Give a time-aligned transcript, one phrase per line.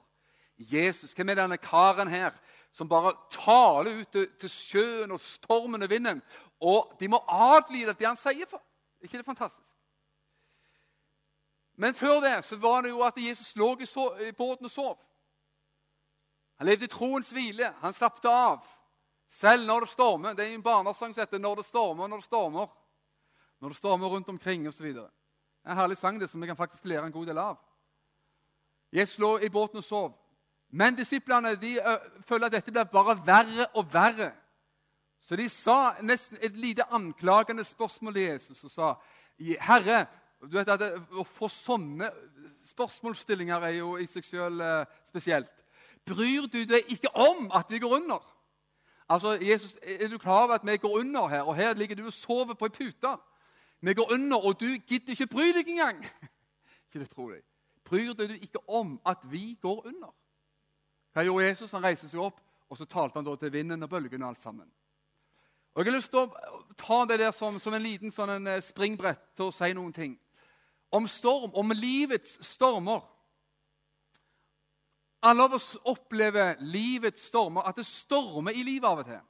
[0.57, 2.31] Jesus, Hvem er denne karen her
[2.75, 6.21] som bare taler ut til, sjøen og stormen og vinden?
[6.59, 8.45] Og de må adlyde det han sier.
[8.49, 8.61] for.
[9.01, 9.71] ikke det fantastisk?
[11.75, 14.71] Men før det så var det jo at Jesus lå i, so i båten og
[14.71, 14.97] sov.
[16.57, 17.73] Han levde i troens hvile.
[17.81, 18.63] Han slappet av.
[19.27, 20.33] Selv når det stormer.
[20.33, 22.69] Det er en barnesang som heter 'Når det stormer, når det stormer'.
[23.59, 24.85] Når det stormer rundt omkring osv.
[25.65, 27.57] En herlig sang det som vi kan faktisk lære en god del av.
[28.91, 30.24] Jesus lå i båten og sov.
[30.75, 31.77] Men disiplene de
[32.27, 34.33] føler at dette blir bare verre og verre.
[35.23, 38.93] Så de sa nesten et lite anklagende spørsmål til Jesus og sa,
[39.39, 40.05] 'Herre'
[40.41, 42.09] du vet at det, Å få sånne
[42.65, 44.61] spørsmålsstillinger er jo i seg selv
[45.07, 45.51] spesielt.
[46.05, 48.21] Bryr du deg ikke om at vi går under?
[49.09, 52.05] Altså, Jesus, Er du klar over at vi går under her, og her ligger du
[52.05, 53.17] og sover på ei pute?
[53.81, 56.05] Vi går under, og du gidder ikke bry deg engang.
[56.85, 57.41] ikke det tror jeg.
[57.85, 60.13] Bryr du deg ikke om at vi går under?
[61.15, 61.71] Hva gjorde Jesus?
[61.71, 64.67] Han reiste seg opp, og så talte han da til vinden og bølgene alt sammen.
[65.71, 68.49] Og Jeg har lyst til å ta det der som, som en liten sånn en
[68.63, 70.17] springbrett til å si noen ting.
[70.91, 72.99] Om storm, om livets stormer.
[75.23, 79.23] Alle av oss opplever livets stormer, at det stormer i livet av og til.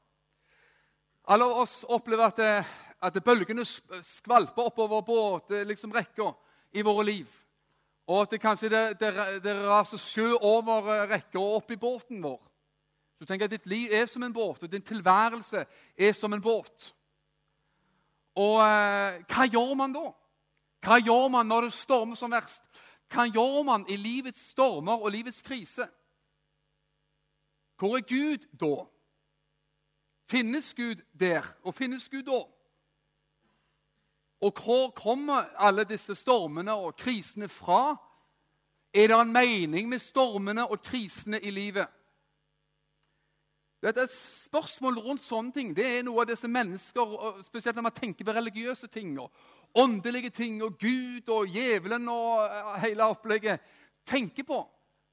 [1.29, 2.51] Alle av oss opplever at, det,
[2.97, 6.33] at det bølgene skvalper oppover båt, liksom rekka
[6.73, 7.29] i våre liv.
[8.07, 12.21] Og at det kanskje det, det, det raser sjø over rekka og opp i båten
[12.23, 12.41] vår.
[13.15, 15.65] Så du tenker at Ditt liv er som en båt, og din tilværelse
[15.97, 16.91] er som en båt.
[18.35, 20.09] Og eh, hva gjør man da?
[20.85, 22.61] Hva gjør man når det stormer som verst?
[23.09, 25.87] Hva gjør man i livets stormer og livets krise?
[27.79, 28.75] Hvor er Gud da?
[30.29, 31.45] Finnes Gud der?
[31.63, 32.41] Og finnes Gud da?
[34.41, 37.95] Og hvor kommer alle disse stormene og krisene fra?
[38.93, 41.87] Er det en mening med stormene og krisene i livet?
[43.83, 47.95] Dette Spørsmål rundt sånne ting det er noe av det som mennesker, spesielt når man
[47.95, 49.31] tenker på religiøse ting, og
[49.75, 53.59] åndelige ting, og Gud og djevelen og hele opplegget,
[54.07, 54.61] tenker på.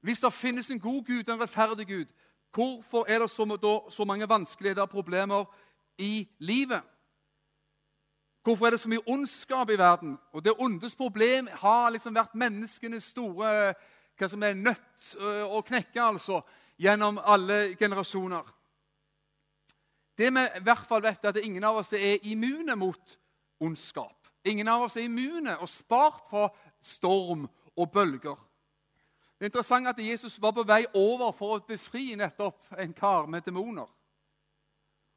[0.01, 2.09] Hvis det finnes en god Gud, en rettferdig Gud,
[2.53, 5.45] hvorfor er det så, da, så mange vanskeligheter og problemer
[5.97, 6.81] i livet?
[8.43, 10.17] Hvorfor er det så mye ondskap i verden?
[10.31, 13.73] Og Det ondes problem har liksom vært menneskenes store
[14.17, 15.15] hva som er nødt
[15.49, 16.41] å knekke altså,
[16.77, 18.43] gjennom alle generasjoner.
[20.17, 23.17] Det vi i hvert fall vet, er at ingen av oss er immune mot
[23.59, 24.27] ondskap.
[24.45, 26.49] Ingen av oss er immune og spart fra
[26.81, 28.35] storm og bølger.
[29.39, 33.25] Det er interessant at Jesus var på vei over for å befri nettopp en kar
[33.25, 33.87] med demoner.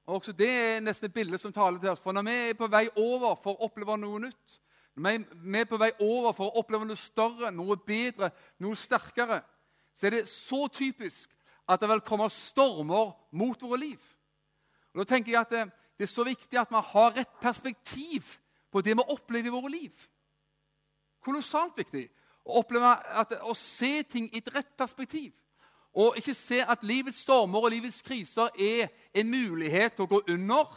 [0.06, 2.00] Og også Det er nesten et bilde som taler til oss.
[2.00, 4.58] For når vi er på vei over for å oppleve noe nytt,
[4.96, 8.30] når vi er på vei over for å oppleve noe større, noe bedre,
[8.62, 9.42] noe sterkere,
[9.94, 11.32] så er det så typisk
[11.68, 14.02] at det vil komme stormer mot våre liv.
[14.94, 15.64] Og da tenker jeg at det,
[15.98, 18.36] det er så viktig at vi har rett perspektiv
[18.72, 20.06] på det vi opplever i våre liv.
[21.24, 22.06] Kolossalt viktig
[22.46, 25.32] å, oppleve at, å se ting i et rett perspektiv.
[25.96, 30.20] Og ikke se at livets stormer og livets kriser er en mulighet til å gå
[30.28, 30.68] under,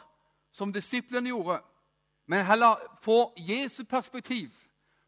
[0.52, 1.60] som disiplene gjorde.
[2.30, 4.50] Men heller få Jesu perspektiv.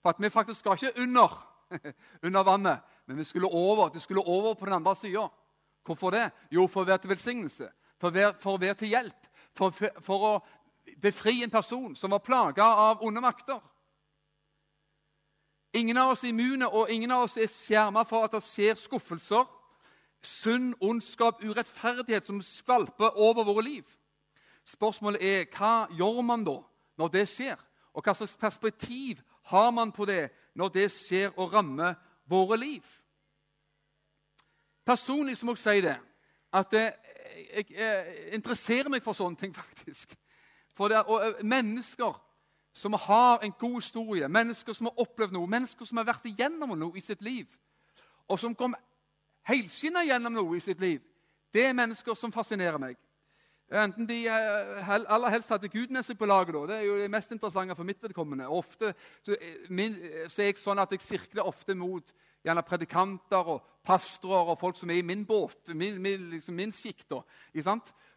[0.01, 1.37] For at vi faktisk skal ikke under,
[2.27, 5.27] under vannet, men vi skulle over, vi skulle over på den andre sida.
[5.85, 6.29] Hvorfor det?
[6.51, 7.69] Jo, for å være til velsignelse,
[7.99, 9.29] for å være, for å være til hjelp.
[9.57, 9.71] For,
[10.01, 10.33] for, å
[11.01, 13.59] befri en person som var plaga av onde makter.
[15.73, 18.75] Ingen av oss er immune, og ingen av oss er skjerma for at det skjer
[18.75, 19.47] skuffelser,
[20.23, 23.83] synd, ondskap, urettferdighet som skvalper over våre liv.
[24.65, 26.59] Spørsmålet er hva gjør man da
[26.97, 27.57] når det skjer?
[27.93, 29.21] Og hva slags perspektiv
[29.51, 31.95] har man på det når det skjer og rammer
[32.29, 32.85] våre liv?
[34.85, 35.97] Personlig så må jeg si det
[36.53, 36.93] at jeg,
[37.55, 40.17] jeg, jeg interesserer meg for sånne ting, faktisk.
[40.75, 42.17] For det, og Mennesker
[42.73, 46.71] som har en god historie, mennesker som har opplevd noe, mennesker som har vært igjennom
[46.79, 47.49] noe i sitt liv,
[48.31, 48.75] og som kom
[49.47, 51.01] helskinna gjennom noe i sitt liv,
[51.51, 52.99] det er mennesker som fascinerer meg.
[53.71, 56.55] Enten de eh, aller helst hadde Gud med seg på laget.
[56.57, 56.65] Da.
[56.67, 58.49] Det er jo det mest interessante for mitt vedkommende.
[58.51, 58.91] Ofte
[59.23, 59.95] så, eh, min,
[60.27, 62.11] så er jeg sånn at jeg sirkler ofte mot
[62.43, 66.73] gjerne predikanter og pastorer og folk som er i min båt, min, min, liksom min
[66.75, 67.23] sjikt, og,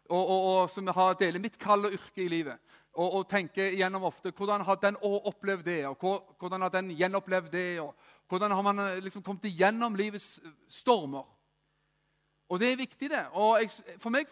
[0.09, 2.59] og, og, som har, deler mitt kalde yrke i livet
[2.95, 7.51] og, og tenker gjennom ofte hvordan har den opplevd det, og hvordan har den gjenopplevd
[7.51, 7.93] det, og
[8.27, 11.25] hvordan har man eh, liksom kommet igjennom livets eh, stormer.
[12.49, 13.25] Og Det er viktig, det.
[13.33, 14.29] Og jeg, for meg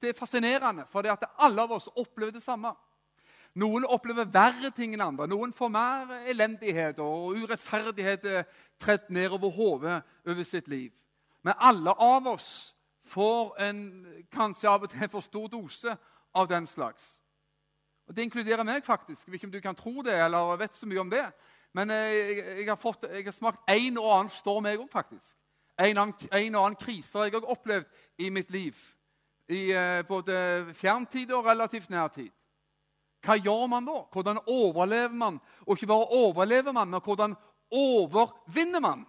[0.00, 2.72] det er fascinerende, for det at alle av oss opplever det samme.
[3.54, 5.28] Noen opplever verre ting enn andre.
[5.30, 8.48] Noen får mer elendighet og urettferdighet eh,
[8.80, 10.90] tredd ned over hodet over sitt liv.
[11.44, 12.74] Men alle av oss
[13.04, 13.82] får en
[14.32, 15.96] kanskje av og til for stor dose
[16.34, 17.12] av den slags.
[18.08, 19.28] Og Det inkluderer meg, faktisk.
[19.28, 21.24] Ikke om du kan tro det eller vet så mye om det.
[21.74, 24.90] Men eh, jeg, jeg, har, fått, jeg har, smakt en og annen storm, jeg òg,
[24.92, 25.34] faktisk.
[25.74, 28.78] En, en, og annen krise har jeg òg opplevd i mitt liv.
[29.50, 30.36] I eh, både
[30.78, 32.30] fjerntid og relativt nærtid.
[33.24, 33.98] Hva gjør man da?
[34.12, 35.40] Hvordan overlever man?
[35.64, 37.34] Og ikke bare overlever man, men hvordan
[37.72, 39.04] overvinner man?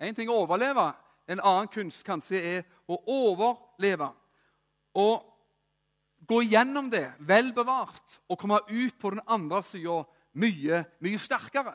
[0.00, 0.86] Én ting er å overleve,
[1.30, 4.08] en annen kunst kanskje er å overleve.
[4.98, 5.26] Og
[6.26, 10.00] gå gjennom det vel bevart og komme ut på den andre sida
[10.38, 11.74] mye, mye sterkere.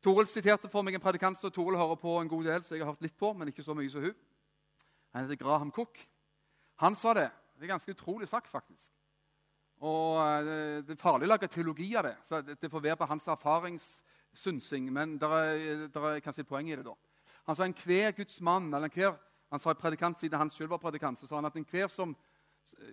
[0.00, 2.84] Toril siterte for meg en predikant som Toril hører på en god del, så jeg
[2.84, 4.16] har hørt litt på, men ikke så mye som hun.
[5.12, 5.98] Han heter Graham Cook.
[6.80, 7.28] Han sa det.
[7.58, 8.88] Det er ganske utrolig sagt, faktisk.
[9.84, 12.16] Og eh, Det er farlig å lage teologi av det.
[12.24, 14.88] så Det får være på hans erfaringssynsing.
[14.92, 16.84] Men det er, er kanskje et poeng i det.
[16.84, 16.94] da.
[17.48, 19.18] Han sa enhver Guds mann eller enhver,
[19.50, 22.14] Han sa predikant siden han selv var predikant, så sa han at enhver som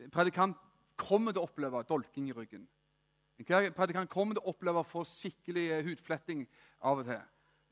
[0.10, 0.58] predikant
[0.98, 2.64] kommer til å oppleve dolking i ryggen.
[3.38, 6.46] En predikant kommer til å oppleve å få skikkelig hudfletting
[6.82, 7.26] av og til.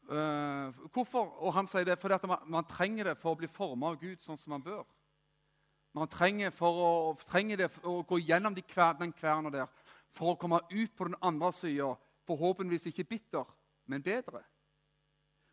[0.06, 1.32] Uh, hvorfor?
[1.42, 4.22] Og han sier det fordi man, man, trenger det for å bli formet av Gud
[4.22, 4.84] sånn som man bør.
[5.98, 9.72] Man trenger, å, trenger det for å gå gjennom de kver, den kverna der
[10.16, 11.94] for å komme ut på den andre sida,
[12.28, 13.48] forhåpentligvis ikke bitter,
[13.90, 14.44] men bedre.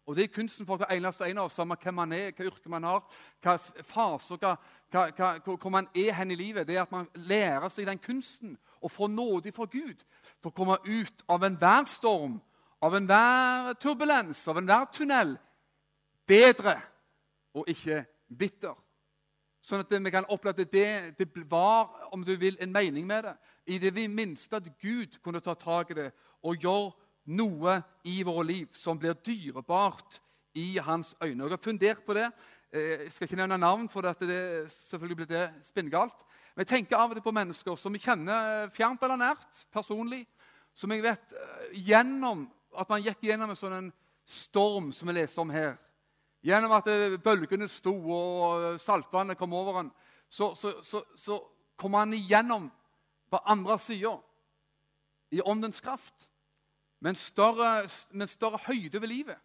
[0.07, 2.45] Og Det er kunsten for hver eneste en av oss, samme hvem man er, hva
[2.45, 3.05] yrke man har,
[3.43, 3.55] hva
[3.87, 4.57] faser, hva,
[4.91, 6.67] hva, hvor man er hen i livet.
[6.67, 10.55] Det er at man lærer seg den kunsten og får nåde fra Gud til å
[10.55, 12.41] komme ut av enhver storm,
[12.83, 15.37] av enhver turbulens, av enhver tunnel
[16.27, 16.81] bedre
[17.55, 18.75] og ikke bitter.
[19.63, 23.29] Sånn at vi kan oppleve at det, det var om du vil, en mening med
[23.29, 23.37] det.
[23.71, 26.09] I det minste at Gud kunne ta tak i det
[26.43, 26.91] og gjøre
[27.25, 30.19] noe i våre liv som blir dyrebart
[30.59, 31.45] i hans øyne.
[31.45, 32.29] Jeg har fundert på det.
[32.73, 36.25] Eh, jeg skal ikke nevne navn, for det, det selvfølgelig blir det spinngalt.
[36.55, 40.27] Men jeg tenker av og til på mennesker som jeg kjenner fjernt eller nært, personlig.
[40.75, 43.93] Som jeg vet eh, gjennom at man gikk gjennom en sånn
[44.29, 45.77] storm som vi leser om her.
[46.45, 49.93] Gjennom at eh, bølgene sto og saltvannet kom over en,
[50.33, 51.39] så, så, så, så
[51.77, 52.71] kom han igjennom
[53.33, 54.17] på andre sida
[55.33, 56.32] i åndens kraft
[57.03, 59.39] med en større, med større høyde over livet,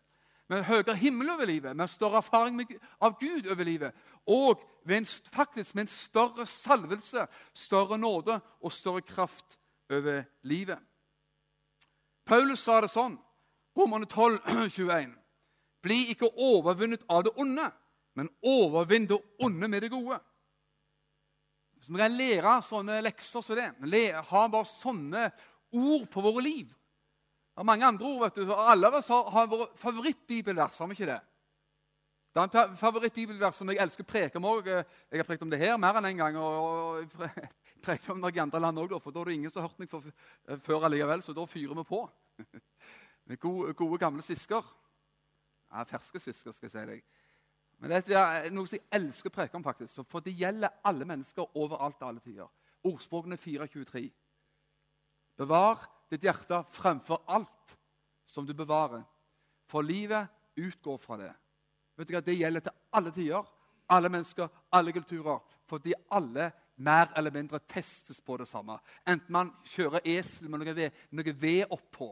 [0.48, 3.96] med høyere himmel over livet, med større erfaring med, av Gud over livet.
[4.30, 9.58] Og en, faktisk med en større salvelse, større nåde og større kraft
[9.90, 10.78] over livet.
[12.28, 13.18] Paulus sa det sånn,
[13.78, 15.18] Romerne 12, 21.
[15.86, 17.72] Bli ikke overvunnet av det onde,
[18.18, 20.22] men overvinn det onde med det gode.
[21.78, 24.08] Hvis Vi kan lære sånne lekser som det.
[24.30, 25.30] Ha bare sånne
[25.74, 26.77] ord på våre liv.
[27.58, 28.22] Det mange andre ord.
[28.22, 28.54] vet du.
[28.54, 31.22] Alle av oss har, har våre favorittbibelvers, har vi ikke det?
[32.36, 34.68] Det er en favorittbibelvers som jeg elsker å preke om òg.
[34.70, 36.38] Jeg har prekt om det her mer enn én en gang.
[36.38, 37.50] og jeg
[37.88, 39.80] preket om det i andre land også, for Da er det ingen som har hørt
[39.80, 40.06] meg for,
[40.68, 42.04] før allikevel, så da fyrer vi på.
[43.28, 44.62] Med gode, gode gamle svisker.
[45.74, 47.04] Ja, ferske svisker, skal jeg si deg.
[47.82, 50.06] Men det er noe som jeg elsker å preke om, faktisk.
[50.06, 52.54] For det gjelder alle mennesker overalt og alle tider.
[52.86, 54.06] Ordspråkene 423.
[55.42, 57.78] Bevar ditt hjerte fremfor alt
[58.28, 59.04] som du bevarer,
[59.68, 61.34] for livet utgår fra det.
[61.98, 62.22] Vet du hva?
[62.24, 63.50] Det gjelder til alle tider,
[63.90, 65.40] alle mennesker, alle kulturer.
[65.68, 68.78] Fordi alle mer eller mindre testes på det samme.
[69.08, 72.12] Enten man kjører esel med noe ved, noe ved oppå,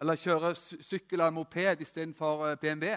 [0.00, 2.96] eller kjører sykkel eller moped istedenfor eh, BMW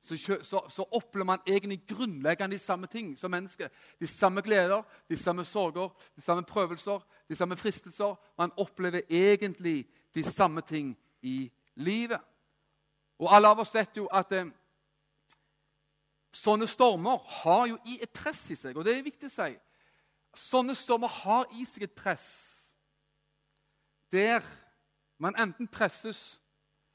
[0.00, 3.68] så, så, så, opplever man egentlig grunnleggende de samme ting som mennesker.
[4.00, 8.14] De samme gleder, de samme sorger, de samme prøvelser, de samme fristelser.
[8.38, 12.20] Man opplever egentlig de samme ting i livet.
[13.18, 14.50] Og alle av oss vet jo at eh,
[16.34, 18.76] sånne stormer har jo i et press i seg.
[18.76, 19.50] Og det er viktig å si.
[20.38, 22.28] Sånne stormer har i seg et press
[24.12, 24.44] der
[25.20, 26.38] man enten presses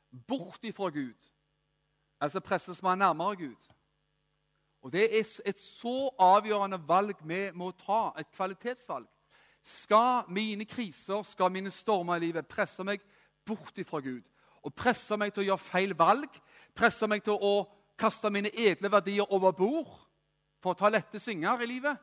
[0.10, 1.20] bort ifra Gud
[2.24, 3.56] Altså presses man nærmere Gud.
[4.82, 9.08] Og Det er et så avgjørende valg vi må ta, et kvalitetsvalg.
[9.64, 13.02] Skal mine kriser, skal mine stormer i livet presse meg
[13.48, 14.24] bort ifra Gud?
[14.64, 16.30] Og presse meg til å gjøre feil valg?
[16.76, 17.64] Presse meg til å
[18.00, 19.92] kaste mine edle verdier over bord
[20.64, 22.00] for å ta lette svinger i livet?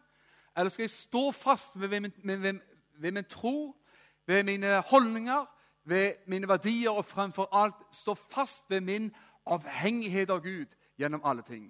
[0.56, 2.60] Eller skal jeg stå fast ved min, ved,
[2.98, 3.74] ved min tro,
[4.26, 5.44] ved mine holdninger,
[5.84, 9.10] ved mine verdier og fremfor alt stå fast ved min
[9.46, 11.68] avhengighet av Gud gjennom alle ting.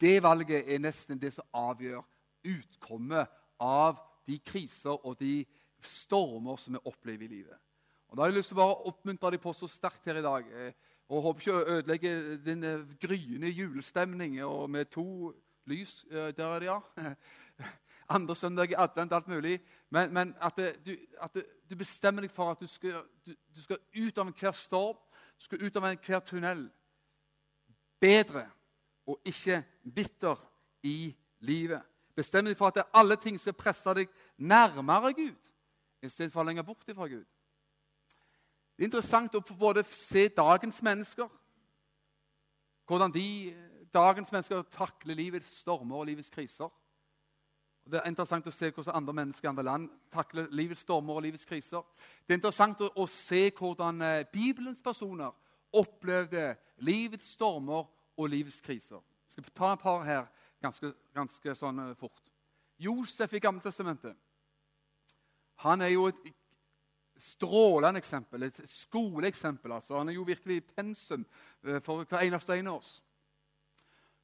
[0.00, 2.02] Det valget er nesten det som avgjør
[2.44, 3.98] utkommet av
[4.30, 5.42] de kriser og de
[5.82, 7.58] stormer som vi opplever i livet.
[8.10, 10.24] Og Da har jeg lyst til å bare oppmuntre deg på så sterkt her i
[10.24, 10.48] dag.
[10.50, 10.72] Eh,
[11.10, 15.30] og Håper ikke å ødelegge din eh, gryende julestemning og med to
[15.70, 16.04] lys.
[16.10, 17.14] Eh, der er det, ja.
[18.16, 19.60] Andre søndag i advent, alt mulig.
[19.90, 21.38] Men, men at, du, at,
[21.70, 24.98] du, bestemmer deg for at du skal, du, du skal ut av enhver storm,
[25.38, 26.64] du skal ut av enhver tunnel
[28.00, 28.48] bedre
[29.06, 29.62] og ikke
[29.94, 30.42] bitter
[30.82, 31.12] i
[31.46, 31.82] livet.
[32.16, 35.50] Bestem deg for at alle ting som presser deg nærmere Gud
[36.02, 37.24] istedenfor lenger bort fra Gud.
[38.76, 41.28] Det er interessant å både se dagens mennesker,
[42.88, 43.54] hvordan de,
[43.92, 46.70] dagens mennesker takler livets stormer og livets kriser.
[47.90, 51.24] Det er interessant å se hvordan andre mennesker i andre land takler livets stormer og
[51.26, 51.84] livets kriser.
[52.24, 55.32] Det er interessant å se hvordan eh, Bibelens personer
[55.76, 56.54] opplevde
[56.86, 57.84] livets stormer
[58.16, 59.00] og livets kriser.
[59.28, 60.28] Jeg skal ta et par her
[60.62, 62.20] ganske, ganske sånn eh, fort.
[62.80, 64.16] Josef i Gammeltestamentet.
[65.64, 66.20] Han er jo et
[67.20, 69.72] strålende eksempel, et skoleeksempel.
[69.72, 69.98] altså.
[69.98, 71.26] Han er jo virkelig pensum
[71.64, 73.00] eh, for hver eneste en av oss.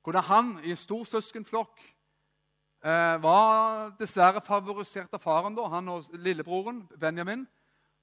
[0.05, 1.83] Hvordan han i en stor søskenflokk
[2.85, 7.45] eh, var dessverre favorisert av faren, da, han og lillebroren Benjamin.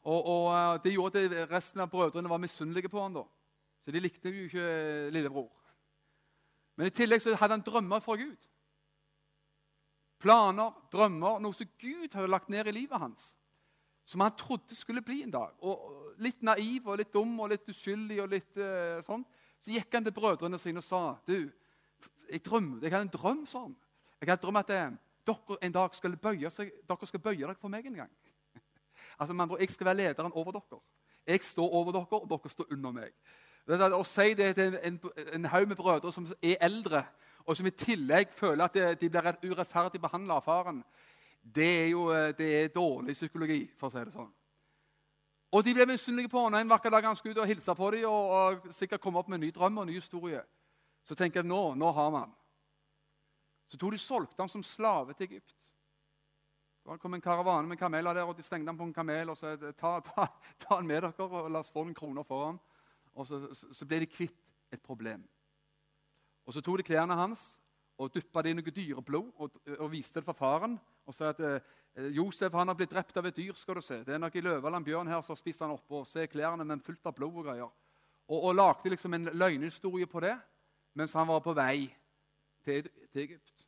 [0.04, 3.24] Og, og Det gjorde at resten av brødrene var misunnelige på han da.
[3.84, 5.50] Så de likte jo ikke lillebror.
[6.76, 8.50] Men i tillegg så hadde han drømmer fra Gud.
[10.24, 13.34] Planer, drømmer, noe som Gud hadde lagt ned i livet hans.
[14.08, 15.54] Som han trodde skulle bli en dag.
[15.62, 18.20] Og Litt naiv og litt dum og litt uskyldig.
[18.22, 19.24] og litt uh, sånn.
[19.64, 21.50] Så gikk han til brødrene sine og sa du,
[22.30, 23.74] jeg drømte, jeg hadde en drøm sånn.
[24.22, 24.92] Jeg hadde drømt at eh,
[25.28, 28.12] dere en dag skal bøye, seg, dere skal bøye dere for meg en gang.
[29.20, 30.80] altså, man, Jeg skal være lederen over dere.
[31.28, 33.18] Jeg står over dere, og dere står under meg.
[33.68, 35.00] Å si det til en,
[35.34, 37.06] en haug med brødre som er eldre,
[37.46, 40.84] og som i tillegg føler at de blir urettferdig behandla av faren,
[41.44, 44.32] det er jo det er dårlig psykologi, for å si det sånn.
[45.54, 46.64] Og De ble misunnelige på henne.
[46.64, 49.28] En vakker dag han skulle ut og hilse på dem og, og sikkert komme opp
[49.30, 50.42] med en ny drøm og en ny historie.
[51.06, 52.32] Så tenker jeg nå, nå har han.
[53.70, 55.76] Så tok de solgte ham som slave til Egypt.
[56.84, 59.38] Da kom en karavane med kameler der, og de stengte ham på en kamel og
[59.38, 60.26] sa ta, ta,
[60.60, 62.60] ta han med dere og la oss få noen kroner for ham
[63.14, 64.40] og så, så ble de kvitt
[64.74, 65.24] et problem.
[66.46, 67.60] Og Så tok de klærne hans
[67.98, 70.80] og dyppa det i noe dyreblod og, og viste det for faren.
[71.06, 73.54] Og sa at eh, Josef han har blitt drept av et dyr.
[73.56, 74.02] skal du se.
[74.04, 75.86] Det er nok i eller bjørn her som spiste han opp.
[75.92, 77.70] Og se klærne, men fullt av blod og greier.
[78.28, 80.38] Og, og lagde liksom en løgnhistorie på det
[80.94, 81.88] mens han var på vei
[82.64, 83.68] til, til Egypt.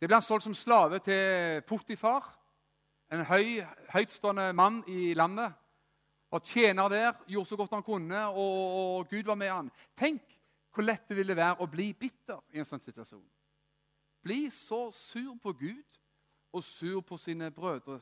[0.00, 2.26] Det ble han solgt som slave til Potifar,
[3.12, 3.62] en høy,
[3.94, 5.54] høytstående mann i landet
[6.34, 9.70] var tjener der, gjorde så godt han kunne, og, og Gud var med han.
[9.96, 10.22] Tenk
[10.74, 13.22] hvor lett det ville være å bli bitter i en sånn situasjon.
[14.24, 16.00] Bli så sur på Gud
[16.54, 18.00] og sur på sine brødre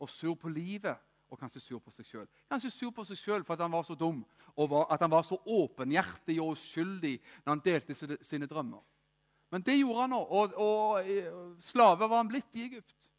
[0.00, 0.96] og sur på livet
[1.32, 2.26] og kanskje sur på seg sjøl.
[2.48, 4.22] Kanskje sur på seg sjøl for at han var så dum
[4.54, 8.80] og var, at han var så åpenhjertig og uskyldig når han delte sine drømmer.
[9.52, 13.11] Men det gjorde han òg, og, og, og slave var han blitt i Egypt.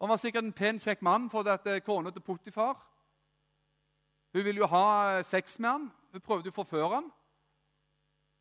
[0.00, 2.78] Han var sikkert en pen, kjekk mann for at eh, kona til Potifar
[4.32, 5.90] Hun ville jo ha eh, sex med han.
[6.12, 7.10] Hun prøvde å forføre han.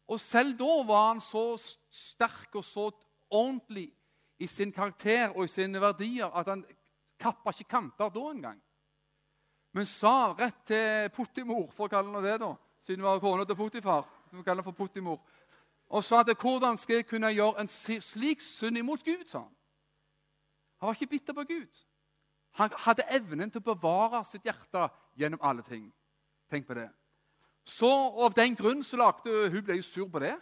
[0.09, 2.87] Og selv da var han så sterk og så
[3.29, 3.89] ordentlig
[4.39, 6.63] i sin karakter og i sine verdier at han
[7.19, 8.61] kappa ikke kanter da engang.
[9.73, 13.45] Men sa rett til Puttimor, for å kalle henne det, da, siden hun var kona
[13.45, 15.19] til Potifar, vi kaller for Puttimor,
[15.89, 19.25] og sa at hvordan skal jeg kunne gjøre en slik synd imot Gud?
[19.27, 19.58] sa Han
[20.79, 21.79] Han var ikke bitter på Gud.
[22.59, 24.87] Han hadde evnen til å bevare sitt hjerte
[25.19, 25.89] gjennom alle ting.
[26.49, 26.89] Tenk på det.
[27.69, 27.89] Så
[28.25, 30.33] Av den grunn så lagde hun ble jo sur på det.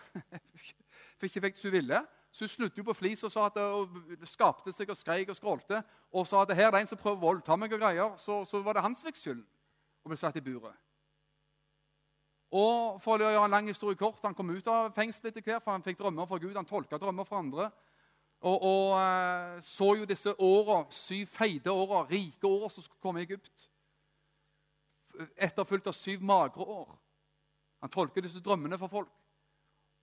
[1.17, 2.01] For ikke fikk hun ville.
[2.32, 5.82] Så hun snudde jo på flis og, at, og skapte seg og skreik og skrålte
[6.13, 8.13] og sa at her er en som prøver å voldta meg og greier.
[8.22, 9.41] Så, så var det hans skyld
[10.06, 10.75] Og ble satt i buret.
[12.56, 15.63] Og for å gjøre en lang historie kort, Han kom ut av fengselet etter hvert,
[15.63, 16.56] for han fikk drømmer fra Gud.
[16.56, 17.72] Han tolka drømmer fra andre.
[18.46, 23.24] Og, og uh, så jo disse åra, syv feite åra, rike åra som skulle komme
[23.24, 23.65] i Egypt.
[25.36, 26.91] Etterfulgt av syv magre år.
[27.82, 29.13] Han tolker disse drømmene for folk.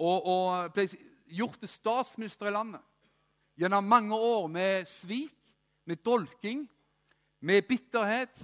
[0.02, 0.88] Og, og ble
[1.30, 2.82] gjort til statsminister i landet
[3.54, 5.36] gjennom mange år med svik,
[5.86, 6.64] med dolking,
[7.38, 8.34] med bitterhet.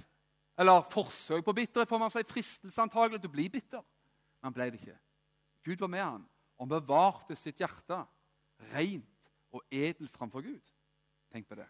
[0.59, 2.23] Eller forsøk på bitterhet, får man si.
[2.27, 3.83] Fristelse antagelig til å bli bitter.
[4.39, 4.99] Men han ble det ikke.
[5.67, 6.23] Gud var med han,
[6.57, 7.99] og bevarte sitt hjerte
[8.71, 9.10] rent
[9.51, 10.73] og edelt framfor Gud.
[11.31, 11.67] Tenk på det.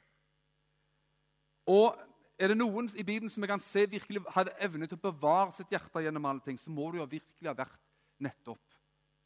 [1.70, 1.98] Og
[2.42, 5.54] er det noen i Bibelen som jeg kan se virkelig hadde evne til å bevare
[5.54, 7.80] sitt hjerte gjennom alle ting, så må det jo virkelig ha vært
[8.22, 8.78] nettopp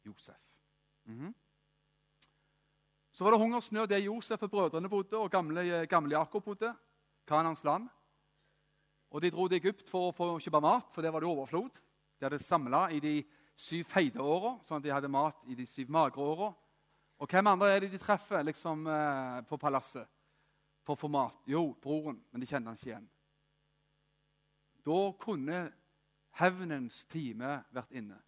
[0.04, 0.40] Josef.
[1.04, 1.34] Mm -hmm.
[3.12, 6.74] Så var det hungersnød der Josef og brødrene bodde, og gamle, gamle Jakob bodde.
[7.26, 7.88] Kanans land.
[9.10, 11.80] Og De dro til Egypt for å få kjøpe mat, for der var det overflod.
[12.20, 13.24] De hadde samla i de
[13.56, 16.50] syv feite åra, sånn at de hadde mat i de syv magre åra.
[17.16, 20.08] Og hvem andre er det de treffer liksom, eh, på palasset
[20.84, 21.38] for å få mat?
[21.48, 23.08] Jo, broren, men de kjenner han ikke igjen.
[24.86, 25.60] Da kunne
[26.38, 28.18] hevnens time vært inne.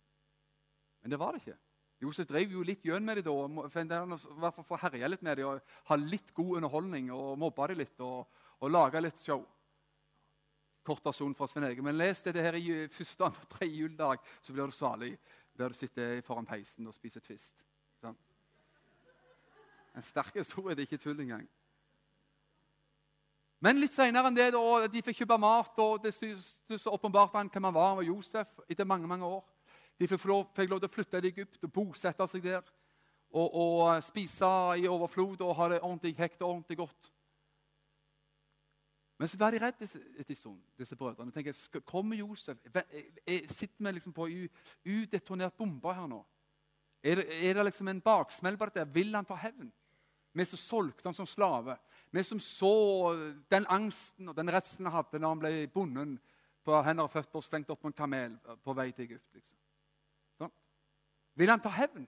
[1.02, 1.58] Men det var det ikke.
[1.98, 3.54] Josef drev jo litt gjøn med dem
[4.38, 7.80] da, for å herje litt med dem og ha litt god underholdning og mobbe dem
[7.82, 8.28] litt og,
[8.62, 9.42] og lage litt show.
[10.86, 11.82] Kort versjon fra Svein Ege.
[11.84, 15.16] Men les dette her i første, andre tredje juledag, så blir du salig
[15.58, 17.66] der du sitter foran peisen og spiser twist.
[19.98, 20.76] En sterk historie.
[20.76, 21.46] Det er ikke tull engang.
[23.58, 27.50] Men litt seinere enn det, da, de fikk kjøpe mat, og det, syntes åpenbart han
[27.50, 27.88] hvem han var.
[27.90, 29.42] Han var Josef etter mange mange år.
[29.98, 32.74] De fikk lov, fikk lov til å flytte til Egypt og bosette seg der.
[33.34, 37.10] Og, og spise i overflod og ha det ordentlig hekt og ordentlig godt.
[39.18, 41.34] Men så var de redde etter en stund, disse brødrene.
[41.34, 42.62] tenker, Kommer Josef?
[43.50, 44.28] Sitter vi liksom på
[44.86, 46.22] udetonert bombe her nå?
[47.02, 48.86] Er det, er det, liksom en baksmell på dette?
[48.94, 49.72] Vil han ta hevn?
[50.32, 51.76] Vi som solgte han som slave.
[52.10, 53.14] Vi som så
[53.50, 56.18] den angsten og den redselen han hadde når han ble bonden
[56.64, 59.34] på hender og føtter og stengt opp på en kamel på vei til Egypt.
[59.34, 59.56] liksom.
[61.38, 62.06] Vil han ta hevn?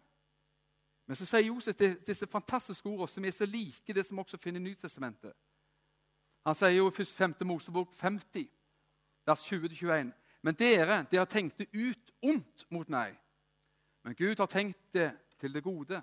[1.07, 4.61] Men så sier Josef disse fantastiske ordene som er så like det som også finner
[4.61, 5.33] i Nytestamentet.
[6.47, 7.35] Han sier jo i 5.
[7.47, 8.49] Mosebok 50,
[9.27, 10.11] vers 20-21.:
[10.43, 13.15] Men dere, dere tenkte ut ondt mot meg.
[14.03, 16.03] Men Gud har tenkt det til det gode.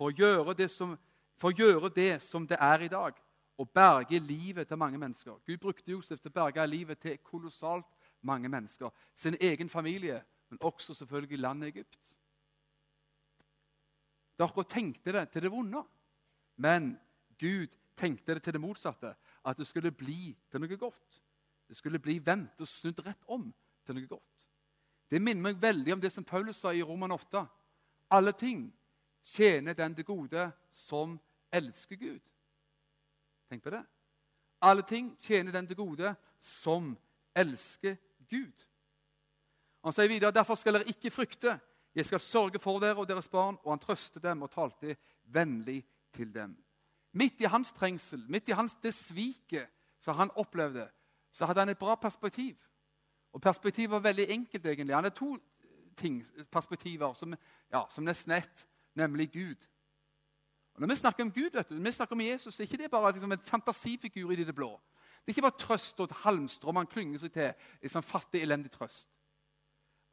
[0.00, 0.94] For å gjøre det som,
[1.36, 3.18] for å gjøre det, som det er i dag,
[3.60, 5.34] og berge livet til mange mennesker.
[5.44, 7.90] Gud brukte Josef til å berge livet til kolossalt
[8.24, 8.88] mange mennesker.
[9.12, 12.14] Sin egen familie, men også selvfølgelig landet Egypt.
[14.40, 15.84] Dere tenkte det til det vonde,
[16.56, 16.94] men
[17.36, 19.12] Gud tenkte det til det motsatte.
[19.44, 21.20] At det skulle bli til noe godt.
[21.68, 23.50] Det skulle bli vendt og snudd rett om
[23.84, 24.48] til noe godt.
[25.12, 27.44] Det minner meg veldig om det som Paulus sa i Roman 8.
[28.16, 28.70] Alle ting
[29.22, 31.20] tjener den til gode som
[31.52, 32.32] elsker Gud.
[33.48, 33.82] Tenk på det.
[34.62, 36.98] Alle ting tjener den til gode som
[37.36, 37.96] elsker
[38.30, 38.66] Gud.
[39.84, 41.60] Han sier videre, 'Derfor skal dere ikke frykte.
[41.94, 45.86] Jeg skal sørge for dere og deres barn.' Og han trøstet dem og talte vennlig
[46.12, 46.64] til dem.
[47.12, 49.68] Midt i hans trengsel, midt i hans det sviket
[50.00, 50.90] som han opplevde,
[51.30, 52.56] så hadde han et bra perspektiv.
[53.32, 54.94] Og perspektivet var veldig enkelt, egentlig.
[54.94, 55.38] Han hadde to
[55.96, 57.34] ting, perspektiver som,
[57.72, 59.68] ja, som nesten ett, nemlig Gud.
[60.74, 62.66] Og når vi snakker om Gud, vet du, når vi snakker om Jesus, så er
[62.66, 64.80] ikke det bare liksom, en fantasifigur i det blå.
[65.20, 67.50] Det er ikke bare trøst og et halmstrå man klynger seg til
[67.82, 69.10] i sånn fattig, elendig trøst.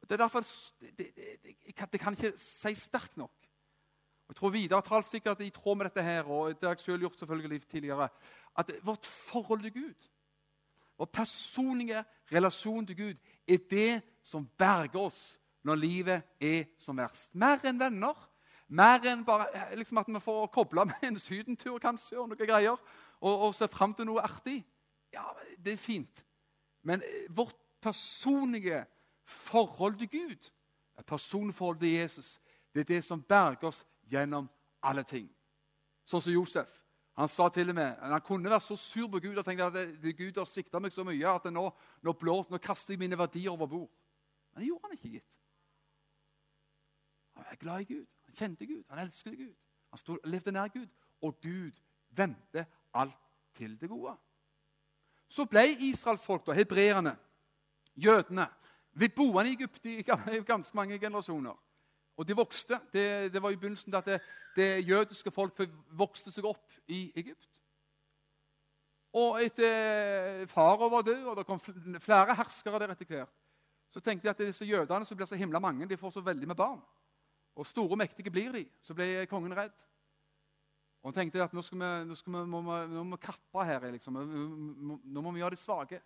[0.02, 0.44] Det er derfor
[0.80, 1.06] det, det,
[1.44, 3.34] det, det kan ikke si sterkt nok.
[4.28, 6.84] Jeg tror Vidar har talt sikkert i tråd med dette her, og det har jeg
[6.84, 8.08] selv gjort selvfølgelig tidligere,
[8.58, 10.08] at vårt forhold til Gud
[10.98, 13.14] Vår personlige relasjon til Gud
[13.48, 17.30] er det som berger oss når livet er som verst.
[17.34, 18.16] Mer enn venner.
[18.68, 22.76] Mer enn bare liksom at vi får koble med en sydentur kanskje, og noe greier,
[23.20, 24.60] og, og se fram til noe artig.
[25.14, 25.24] Ja,
[25.56, 26.24] det er fint.
[26.82, 28.84] Men eh, vårt personlige
[29.24, 30.50] forhold til Gud,
[30.96, 32.40] personforholdet personforhold til Jesus,
[32.74, 34.48] det er det som berger oss gjennom
[34.82, 35.28] alle ting.
[36.04, 36.70] Sånn som Josef.
[37.18, 40.04] Han sa til og med, han kunne være så sur på Gud og tenkte at
[40.16, 41.64] Gud har svikta meg så mye at nå,
[42.06, 43.90] nå, blås, nå kaster jeg mine verdier over bord.
[44.52, 45.40] Men det gjorde han ikke, gitt.
[47.34, 48.06] Han er glad i Gud.
[48.38, 48.84] Kjente Gud.
[48.88, 49.54] Han elsket Gud.
[49.90, 50.88] Han stod, levde nær Gud.
[51.22, 51.80] Og Gud
[52.16, 53.14] vendte alt
[53.54, 54.14] til det gode.
[55.28, 57.16] Så ble israelsfolk, da, hebreerne,
[57.96, 58.46] jødene,
[58.96, 60.02] blitt boende i Egypt i
[60.46, 61.56] ganske mange generasjoner.
[62.18, 62.80] Og de vokste.
[62.92, 64.20] Det, det var i begynnelsen at det,
[64.56, 67.62] det, jødiske folk vokste seg opp i Egypt.
[69.18, 73.34] Og etter farao var død, og det kom flere herskere der etter hvert,
[73.90, 76.48] så tenkte de at disse jødene som blir så himla mange, de får så veldig
[76.48, 76.80] med barn.
[77.58, 78.64] Og store og mektige blir de.
[78.80, 79.74] Så ble kongen redd.
[81.02, 83.88] Og han tenkte at nå, vi, nå, vi, må, vi, nå må vi kappe her.
[83.94, 84.18] Liksom.
[84.18, 86.00] Nå må vi gjøre de svake.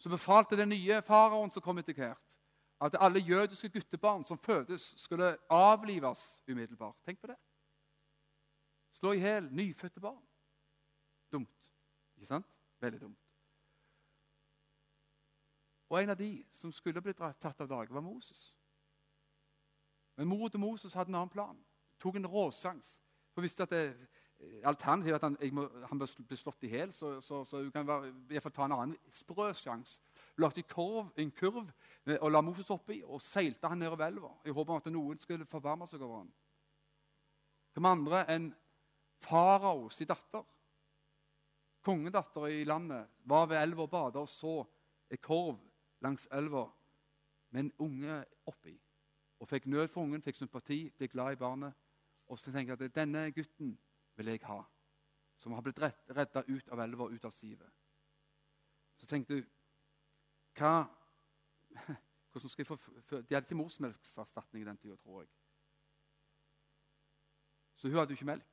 [0.00, 2.36] Så befalte den nye faraoen som kom etter hvert,
[2.80, 6.96] at alle jødiske guttebarn som fødes, skulle avlives umiddelbart.
[7.04, 7.36] Tenk på det.
[8.96, 10.22] Slå i hjel nyfødte barn.
[11.32, 11.68] Dumt.
[12.16, 12.48] Ikke sant?
[12.80, 13.26] Veldig dumt.
[15.90, 18.54] Og en av de som skulle blitt tatt av dage, var Moses.
[20.20, 21.56] Men mor til Moses hadde en annen plan.
[22.00, 22.88] Tok en råsjans.
[23.32, 23.84] For visste at det,
[24.68, 28.12] alternativet at han, må, han blir slått i hjel, så, så, så, hun kan være,
[28.30, 30.00] jeg får ta en annen sprø sjanse
[30.40, 30.64] lagde
[31.16, 31.66] en kurv
[32.06, 35.20] eh, og la Moses oppi og seilte han nedover elva i håp om at noen
[35.20, 36.30] skulle forbarme seg over ham.
[37.74, 38.50] Hvem andre enn
[39.20, 40.44] faraos datter,
[41.84, 44.60] kongedatter i landet, var ved elva og bada og så
[45.10, 45.58] en korv
[46.00, 46.66] langs elva
[47.50, 48.76] med en unge oppi.
[49.40, 51.72] Og fikk nød for ungen, fikk sympati, ble glad i barnet.
[52.28, 53.78] Og så tenker jeg at denne gutten
[54.16, 54.60] vil jeg ha,
[55.38, 57.72] som har blitt redda ut av elva ut av sivet.
[59.00, 59.48] Så tenkte hun
[60.60, 60.84] hva,
[62.30, 62.76] hvordan skal jeg få,
[63.08, 65.30] De hadde ikke morsmelkerstatning i den tida, tror jeg.
[67.76, 68.46] Så hun hadde jo ikke melk.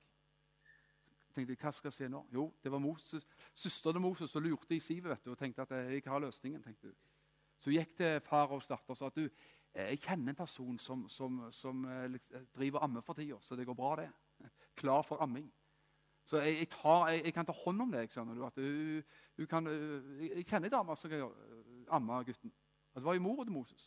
[1.28, 2.24] Så tenkte jeg, Hva skal jeg se nå?
[2.34, 5.68] Jo, det var Moses, søsteren til Moses som lurte i sivet vet du, og tenkte
[5.68, 6.64] at jeg har løsningen.
[6.64, 6.98] tenkte hun.
[7.58, 9.28] Så hun gikk til far og datter og sa at du,
[9.76, 13.78] jeg kjenner en person som, som, som liksom, driver amme for tida, så det går
[13.78, 14.10] bra, det.
[14.82, 15.52] Klar for amming.
[16.28, 18.10] Så jeg, jeg, tar, jeg, jeg kan ta hånd om deg.
[18.12, 19.02] skjønner du, at du,
[19.38, 19.68] du kan,
[20.20, 21.30] Jeg kjenner ei dame som kan
[21.96, 22.52] amme gutten.
[22.92, 23.86] At det var jo mora til Moses.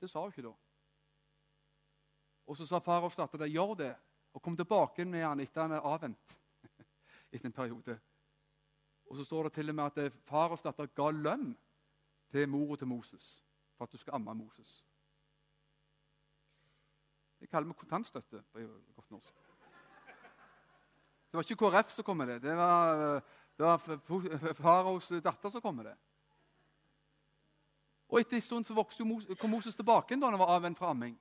[0.00, 0.52] Det sa hun ikke da.
[2.48, 3.94] Og så sa far og datter gjør det,
[4.32, 6.36] og kom tilbake med han etter han er avvent.
[7.32, 7.98] etter en periode.
[9.08, 11.54] Og så står det til og med at far og datter ga lønn
[12.32, 13.44] til mora til Moses
[13.76, 14.87] for at du skal amme Moses.
[17.40, 18.64] Det kaller vi kontantstøtte på
[18.96, 19.34] godt norsk.
[21.28, 22.42] Det var ikke KrF som kom med det.
[22.42, 23.22] Det var,
[23.58, 25.96] det var faraos datter som kom med det.
[28.08, 29.04] Og Etter en stund så vokste
[29.40, 31.18] kom Moses tilbake da han var avvendt fra amming.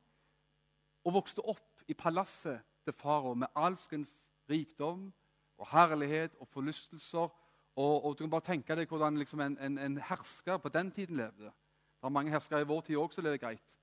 [1.04, 4.14] Og vokste opp i palasset til farao med alskens
[4.50, 5.10] rikdom
[5.58, 7.28] og herlighet og forlystelser.
[7.76, 10.92] Og, og, Du kan bare tenke deg hvordan liksom en, en, en, hersker på den
[10.92, 11.52] tiden levde.
[12.00, 13.77] Det er mange herskere i vår tid òg som lever greit.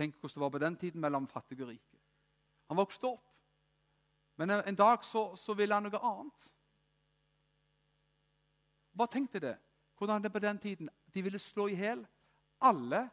[0.00, 1.98] Tenk hvordan det var på den tiden mellom fattige og rike.
[2.72, 3.26] Han vokste opp.
[4.40, 6.44] Men en, dag så, så, ville han noe annet.
[8.96, 9.56] Bare tenk deg det.
[9.98, 12.06] Hvordan det på den tiden De ville slå i hjel
[12.60, 13.08] alle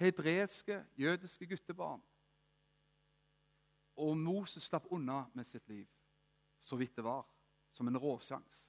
[0.00, 2.00] hebreiske, jødiske guttebarn.
[3.96, 5.88] Og Moses slapp unna med sitt liv,
[6.60, 7.26] så vidt det var,
[7.70, 8.62] som en råsjans.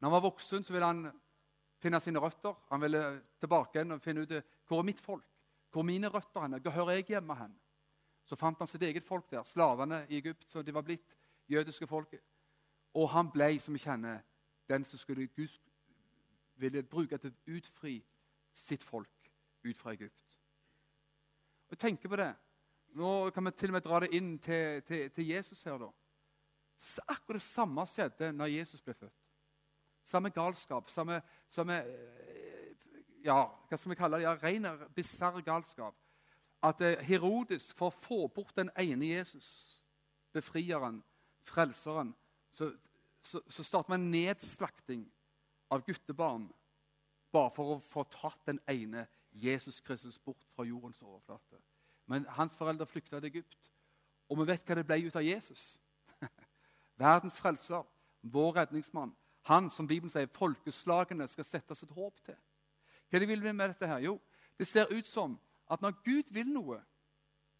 [0.00, 1.20] Når han var voksen, så ville han
[1.80, 2.52] finne sine røtter.
[2.68, 3.02] Han ville
[3.40, 4.36] tilbake igjen og finne ut
[4.66, 5.35] hvor er mitt folk
[5.76, 7.58] hvor mine røtter henne, Hvor hører jeg hjemme hen?
[8.24, 11.16] Så fant han sitt eget folk der, slavene i Egypt, så de var blitt
[11.48, 12.20] jødiske folket.
[12.94, 14.22] Og han ble, som vi kjenner,
[14.68, 15.58] den som skulle Gud
[16.56, 17.98] ville bruke til å utfri
[18.52, 19.28] sitt folk
[19.64, 20.38] ut fra Egypt.
[21.68, 22.32] Og tenker på det.
[22.96, 25.76] Nå kan vi til og med dra det inn til, til, til Jesus her.
[25.78, 25.90] da.
[26.78, 29.28] Så akkurat det samme skjedde når Jesus ble født.
[30.04, 31.82] Samme galskap, samme, samme
[33.26, 34.26] ja, hva skal vi kalle det?
[34.26, 35.96] Ja, Ren bisarr galskap.
[36.64, 39.48] At eh, Herodes, for å få bort den ene Jesus,
[40.34, 41.02] befrieren,
[41.46, 42.14] frelseren,
[42.50, 42.70] så,
[43.22, 45.04] så, så starter man nedslakting
[45.70, 46.48] av guttebarn
[47.34, 51.60] bare for å få tatt den ene Jesus Kristus bort fra jordens overflate.
[52.06, 53.72] Men hans foreldre flykta til Egypt.
[54.30, 55.76] Og vi vet hva det ble ut av Jesus.
[57.02, 57.84] Verdens frelser,
[58.22, 59.14] vår redningsmann.
[59.46, 62.38] han som Bibelen sier, folkeslagene skal sette sitt håp til.
[63.10, 64.02] Hva de vil vi med dette her?
[64.04, 64.18] Jo,
[64.58, 65.38] det ser ut som
[65.70, 66.80] at når Gud vil noe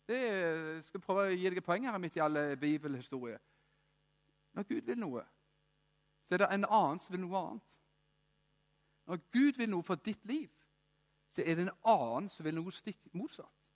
[0.07, 3.41] det skal prøve å gi deg et poeng her midt i alle bibelhistorier.
[4.55, 5.25] Når Gud vil noe,
[6.27, 7.75] så er det en annen som vil noe annet.
[9.07, 10.51] Når Gud vil noe for ditt liv,
[11.29, 13.73] så er det en annen som vil noe stikk motsatt.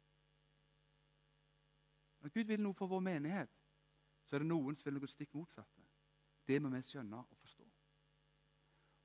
[2.22, 3.52] Når Gud vil noe for vår menighet,
[4.24, 5.82] så er det noen som vil noe stikk motsatte.
[6.46, 7.39] Det må vi skjønne og.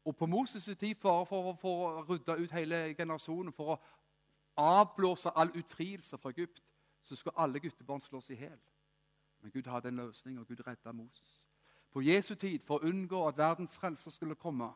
[0.06, 3.78] Og på Moses' tid, for, for, for, å rydde ut hele generasjonen, for å
[4.62, 6.62] avblåse all utfrielse fra Egypt,
[7.02, 8.60] så skulle alle guttebarn slås i hjel.
[9.42, 11.48] Men Gud hadde en løsning, og Gud redda Moses.
[11.92, 14.70] På Jesu tid, for å unngå at verdens frelser skulle komme,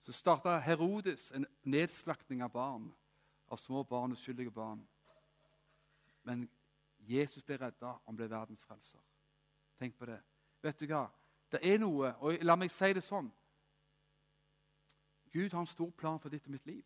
[0.00, 2.86] så starta Herodes en nedslakting av barn,
[3.48, 4.86] av små barn, uskyldige barn.
[6.22, 6.46] Men
[6.98, 9.00] Jesus ble redda, han ble verdens frelser.
[9.78, 10.20] Tenk på det.
[10.62, 11.08] Vet du hva?
[11.50, 13.30] Det er noe, og la meg si det sånn
[15.32, 16.84] Gud har en stor plan for ditt og mitt liv.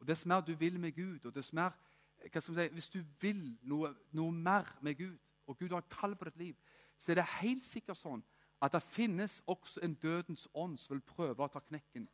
[0.00, 1.74] Og Dess mer du vil med Gud, og dess mer
[2.18, 6.16] hva skal si, hvis du vil noe, noe mer med Gud, og Gud har kall
[6.16, 6.56] på ditt liv,
[6.98, 8.22] så er det helt sikkert sånn
[8.62, 12.08] at det finnes også en dødens ånd som vil prøve å ta knekken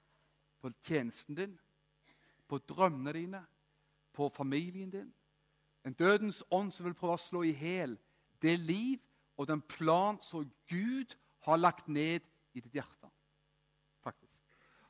[0.61, 1.55] på tjenesten din,
[2.49, 3.41] på drømmene dine,
[4.13, 5.09] på familien din.
[5.85, 7.97] En dødens ånd som vil prøve å slå i hjel
[8.45, 9.01] det liv
[9.37, 13.04] og den plan som Gud har lagt ned i ditt hjerte.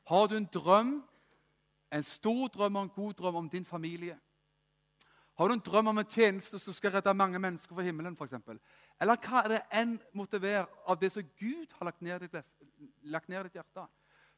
[0.04, 0.94] Har du en drøm,
[1.92, 4.18] en stor drøm og en god drøm om din familie?
[5.34, 8.16] Har du en drøm om en tjeneste som skal redde mange mennesker fra himmelen?
[8.16, 8.60] For eksempel?
[9.00, 12.44] Eller hva er det enn være av det som Gud har lagt ned i ditt,
[13.02, 13.86] lagt ned ditt hjerte?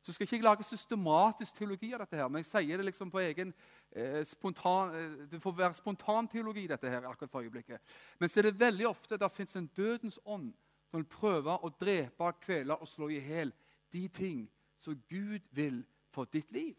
[0.03, 3.11] Så skal ikke jeg lage systematisk teologi av dette, her, men jeg sier det liksom
[3.11, 3.53] på egen
[3.91, 7.81] eh, spontan, eh, Det får være spontanteologi, dette her, akkurat for øyeblikket.
[8.21, 10.53] Men så er det veldig ofte det fins en dødens ånd
[10.87, 13.53] som vil prøve å drepe, kvele og slå i hjel
[13.93, 14.47] de ting
[14.79, 16.77] som Gud vil for ditt liv.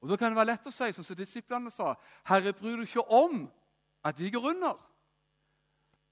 [0.00, 3.10] Og Da kan det være lett å si, som disiplene sa, 'Herre, bryr du ikke
[3.10, 3.50] om
[4.04, 4.78] at vi går under?'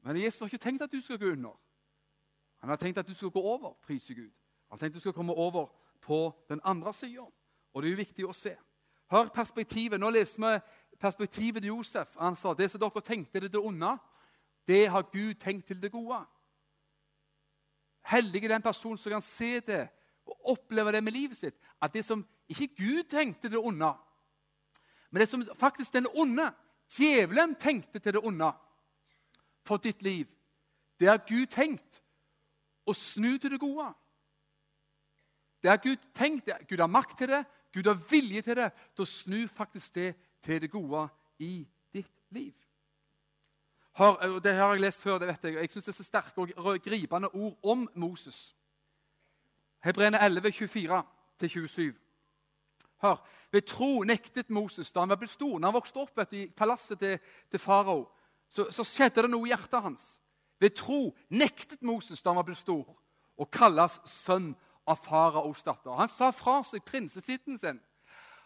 [0.02, 1.60] Men Jesus har ikke tenkt at du skal gå under.
[2.58, 4.30] Han har tenkt at du skal gå over, prise Gud.
[4.68, 5.66] Han har tenkt at du skal komme over
[6.00, 7.26] på den andre sida.
[7.74, 8.56] Og det er jo viktig å se.
[9.10, 10.00] Hør perspektivet.
[10.00, 10.60] Nå leser vi
[10.98, 12.16] perspektivet til Josef.
[12.18, 13.98] Han sa det som dere tenkte det det onde,
[14.68, 16.24] det har Gud tenkt til det gode.
[18.06, 19.82] Heldig er den personen som kan se det
[20.26, 21.56] og oppleve det med livet sitt.
[21.82, 23.92] At det som ikke Gud tenkte det onde,
[25.10, 26.50] men det som faktisk den onde,
[26.92, 28.50] djevelen, tenkte til det onde
[29.66, 30.26] for ditt liv,
[31.00, 32.00] det har Gud tenkt
[32.86, 33.88] å snu til det gode.
[35.62, 37.42] Det har Gud tenkt, Gud har makt til det,
[37.74, 40.12] Gud har vilje til det, til å snu faktisk det
[40.44, 41.08] til det gode
[41.42, 42.54] i ditt liv.
[43.96, 45.54] Har, det har jeg lest før, det vet jeg.
[45.54, 48.56] Jeg syns det er så sterke og gripende ord om Moses.
[49.84, 50.52] Hebreene 11,
[51.40, 51.94] 24-27.
[53.02, 53.16] Hør,
[53.52, 55.58] Ved tro nektet Moses da han var blitt stor.
[55.58, 57.18] Når han vokste opp du, i palasset til,
[57.50, 58.06] til farao,
[58.48, 60.04] så, så, skjedde det noe i hjertet hans.
[60.60, 62.84] Ved tro nektet Moses da han var blitt stor,
[63.36, 64.52] å kalles sønn
[64.86, 65.94] av faraos datter.
[65.96, 67.80] Han sa fra seg prinsetitten sin.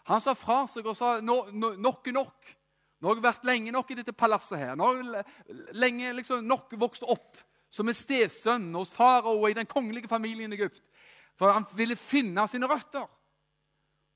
[0.09, 2.55] Han sa fra seg og sa no, no, nok er nok.
[3.01, 4.75] Nå har jeg vært lenge nok i dette palasset her.
[4.77, 7.39] Nå har jeg lenge liksom, nok vokst opp
[7.71, 10.83] som en stesønn hos farao i den kongelige familien i Egypt.
[11.39, 13.07] For han ville finne sine røtter.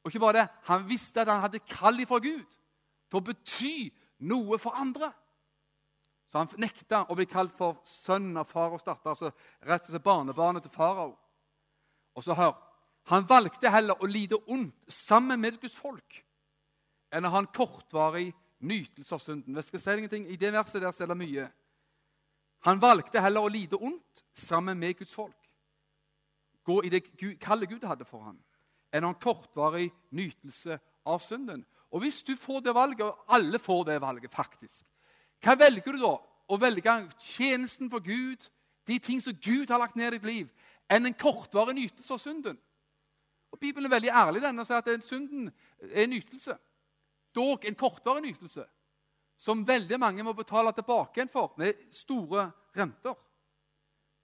[0.04, 2.46] Og ikke bare det, Han visste at han hadde kall fra Gud
[3.10, 3.78] til å bety
[4.30, 5.10] noe for andre.
[6.30, 9.32] Så han nekta å bli kalt for sønn av faraos datter, altså
[9.66, 11.16] rett og slett barnebarnet til farao.
[12.16, 12.56] Og så hør
[13.06, 16.24] Han valgte heller å lide ondt sammen med Guds folk
[17.14, 18.32] enn å ha en kortvarig
[18.68, 19.56] nytelse av synden.
[19.56, 20.28] Jeg skal si ingenting.
[20.30, 21.48] I det verset der står det mye.
[22.66, 25.46] Han valgte heller å lide ondt sammen med Guds folk
[26.66, 27.04] gå i det
[27.42, 28.38] kalde Gud hadde for ham,
[28.94, 31.64] enn en kortvarig nytelse av synden.
[31.94, 34.86] Og Hvis du får det valget, og alle får det valget, faktisk,
[35.44, 36.16] hva velger du da?
[36.46, 38.42] Å velge tjenesten for Gud,
[38.86, 40.50] de ting som Gud har lagt ned i ditt liv,
[40.90, 42.58] enn en kortvarig nytelse av synden?
[43.54, 45.48] Og Bibelen er veldig ærlig denne og sier at synden
[45.80, 46.58] er en nytelse.
[47.36, 48.64] Dog en kortvarig nytelse,
[49.38, 53.16] som veldig mange må betale tilbake igjen for med store renter.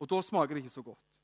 [0.01, 1.21] Og da smaker det ikke så godt.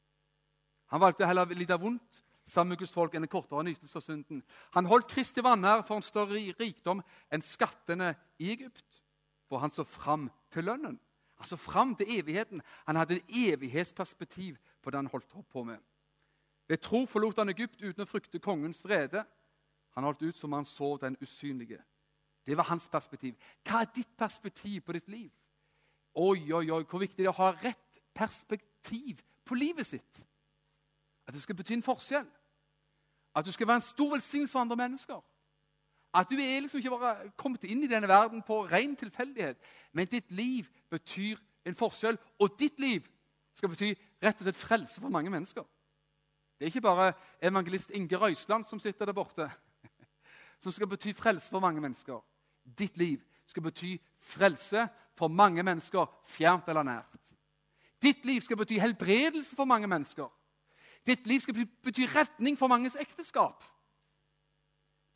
[0.91, 4.06] Han valgte heller å lide vondt sammen med Guds folk enn en kortere nytelse av
[4.06, 4.43] synden.
[4.76, 7.02] Han holdt Kristi vanære for en større rikdom
[7.34, 9.02] enn skattene i Egypt.
[9.47, 10.97] For han så fram til lønnen.
[11.38, 12.62] Han så fram til evigheten.
[12.88, 15.80] Han hadde et evighetsperspektiv på det han holdt på med.
[16.67, 19.23] Ved tro forlot han Egypt uten å frykte kongens vrede.
[19.97, 21.79] Han holdt ut som han så den usynlige.
[22.45, 23.33] Det var hans perspektiv.
[23.65, 25.31] Hva er ditt perspektiv på ditt liv?
[26.13, 30.21] Oi, oi, oi, Hvor viktig det er å ha rett perspektiv på livet sitt.
[31.25, 32.29] At det skal bety en forskjell.
[33.33, 35.19] At du skal være en stor velsignelse for andre mennesker.
[36.13, 39.57] At du er liksom ikke bare kommet inn i denne verden på ren tilfeldighet,
[39.91, 42.21] men ditt liv betyr en forskjell.
[42.38, 43.10] Og ditt liv
[43.57, 45.65] skal bety rett og slett frelse for mange mennesker.
[46.57, 49.49] Det er ikke bare evangelist Inge Røisland som sitter der borte,
[50.60, 52.20] som skal bety frelse for mange mennesker.
[52.63, 57.34] Ditt liv skal bety frelse for mange mennesker, fjernt eller nært.
[58.02, 60.28] Ditt liv skal bety helbredelse for mange mennesker.
[61.08, 63.63] Ditt liv skal bety retning for manges ekteskap.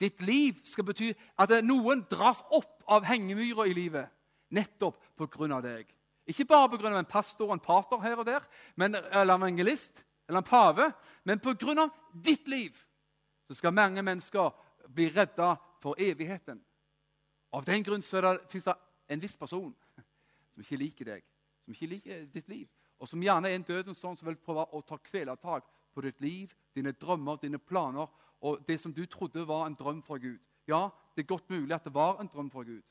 [0.01, 4.09] Ditt liv skal bety at noen dras opp av hengemyra i livet
[4.51, 5.61] nettopp pga.
[5.61, 5.85] deg.
[6.27, 6.97] Ikke bare pga.
[6.97, 8.41] en pastor og en pater her og der,
[8.75, 10.91] men, eller en evangelist eller en pave,
[11.23, 11.89] men pga.
[12.13, 12.75] ditt liv
[13.47, 14.51] så skal mange mennesker
[14.93, 16.61] bli redda for evigheten.
[17.51, 18.75] Av den grunn så det,
[19.07, 19.73] en viss person
[20.53, 21.25] som ikke liker deg,
[21.65, 22.67] som ikke liker ditt liv,
[23.01, 26.21] og som gjerne er en dødens sånn som vil prøve å ta kvelertak på ditt
[26.23, 28.07] liv, dine drømmer, dine planer
[28.41, 30.39] og det som du trodde var en drøm fra Gud.
[30.69, 32.85] Ja, det er godt mulig at det var en drøm fra Gud,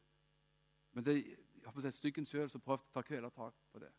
[0.93, 3.91] men det er styggen sjøl som prøvde å ta kvelertak på det.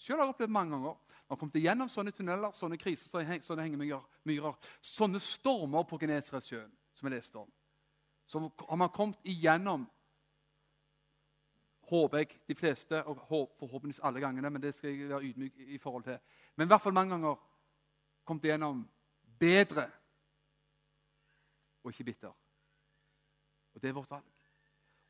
[0.00, 3.66] Selv har jeg opplevd mange ganger når jeg kommet igjennom sånne tunneler, sånne kriser, sånne
[3.66, 7.48] hengemyrer, sånne stormer på Genesaretsjøen som jeg leste om.
[8.26, 9.88] Så har man kommet igjennom
[11.90, 15.78] håper jeg de fleste, og forhåpentligvis alle gangene, men det skal jeg være ydmyk i
[15.78, 16.18] forhold til.
[16.56, 17.40] Men i hvert fall mange ganger
[18.24, 18.84] kommet igjennom
[19.38, 19.88] bedre
[21.82, 22.36] og ikke bitter.
[23.74, 24.24] Og det er vårt valg.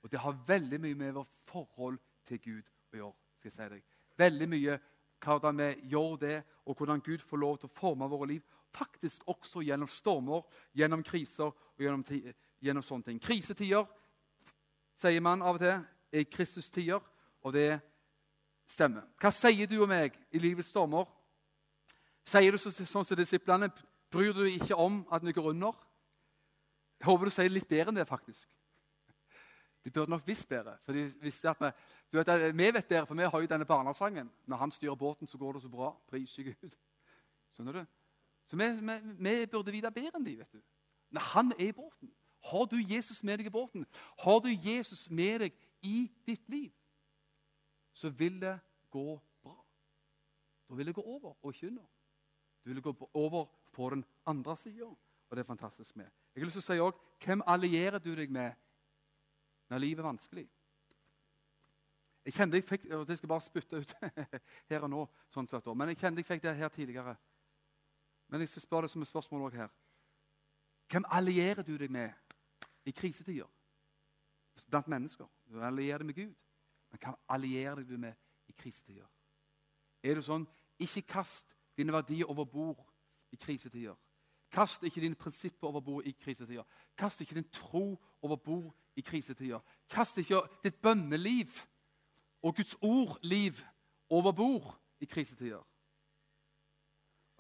[0.03, 3.17] Og det har veldig mye med vårt forhold til Gud å gjøre.
[3.37, 3.85] skal jeg si deg.
[4.17, 4.79] Veldig mye
[5.25, 8.43] hvordan vi gjør det, og hvordan Gud får lov til å forme våre liv.
[8.75, 10.43] Faktisk også gjennom stormer,
[10.77, 12.05] gjennom kriser og gjennom,
[12.63, 13.21] gjennom sånne ting.
[13.23, 13.87] Krisetider,
[15.01, 15.81] sier man av og til,
[16.13, 17.01] er Kristus-tider,
[17.43, 17.81] og det
[18.71, 19.07] stemmer.
[19.21, 21.09] Hva sier du og meg i livets stormer?
[22.27, 23.71] Sier du sånn som disiplene?
[24.11, 25.77] Bryr du deg ikke om at vi går under?
[27.01, 28.51] Jeg håper du sier litt bedre enn det, faktisk.
[29.81, 30.77] De burde nok visst bedre.
[30.85, 31.75] for de visste at
[32.11, 34.31] Vi vet, vi vet bedre, for vi har jo denne barnesangen.
[34.47, 35.97] Når han styrer båten, så går det så bra.
[36.07, 36.77] Priser Gud.
[37.51, 37.87] Skjønner du?
[38.51, 40.63] Så vi, vi, vi burde vite bedre enn de, vet du.
[41.15, 42.11] Når han er i båten.
[42.51, 43.85] Har du Jesus med deg i båten?
[44.19, 46.73] Har du Jesus med deg i ditt liv?
[47.95, 48.57] Så vil det
[48.91, 49.55] gå bra.
[50.67, 51.87] Da vil det gå over og ikke under.
[52.65, 56.11] Du vil gå over på den andre sida, og det er fantastisk med.
[56.35, 58.57] Jeg har lyst til å si også, Hvem allierer du deg med
[59.69, 60.49] når livet er vanskelig?
[62.25, 63.95] Jeg kjente jeg fikk, og Det skal bare spytte ut
[64.71, 67.15] her og nå, sånn sett, men jeg kjente jeg fikk det her tidligere.
[68.31, 69.71] Men jeg skal spørre deg som et spørsmål også her.
[70.91, 72.11] Hvem allierer du deg med
[72.87, 73.49] i krisetider?
[74.71, 75.27] Blant mennesker.
[75.51, 76.35] Du allierer deg med Gud.
[76.91, 78.15] Men hvem allierer du deg med
[78.49, 79.09] i krisetider?
[80.03, 80.47] Er du sånn
[80.81, 82.87] Ikke kast dine verdier over bord
[83.33, 83.99] i krisetider.
[84.51, 86.65] Kast ikke dine prinsipper over bord i krisetider.
[86.97, 89.61] Kast ikke din tro over bord i krisetider.
[89.91, 91.61] Kast ikke ditt bønneliv
[92.43, 93.61] og Guds ord-liv
[94.09, 95.63] over bord i krisetider.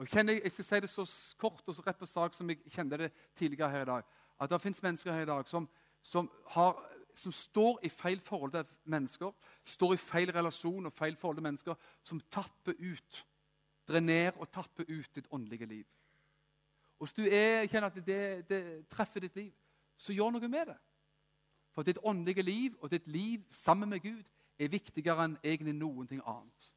[0.00, 1.04] Og jeg, kjenner, jeg skal si det så
[1.36, 4.04] kort og så rett på sak som jeg kjente det tidligere her i dag.
[4.40, 5.66] At det fins mennesker her i dag som,
[6.02, 6.78] som, har,
[7.14, 9.34] som, står i feil forhold til mennesker,
[9.64, 13.26] står i feil relasjon og feil forhold til mennesker, som tapper ut,
[13.88, 15.84] drener og tapper ut ditt åndelige liv.
[16.98, 19.52] Og Hvis du er, kjenner at det, det treffer ditt liv,
[20.00, 20.78] så gjør noe med det.
[21.76, 24.24] For ditt åndelige liv og ditt liv sammen med Gud
[24.58, 26.72] er viktigere enn egentlig ting annet.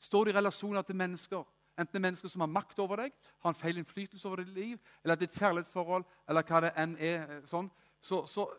[0.00, 1.46] Står du i relasjoner til mennesker,
[1.80, 4.54] enten det er mennesker som har makt over deg, har en feil innflytelse over ditt
[4.54, 8.50] liv, eller ditt kjærlighetsforhold, eller hva det enn er, eh, sånn, så, så